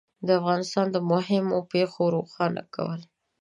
[0.25, 2.99] د افغانستان د مهمو پېښو روښانه کول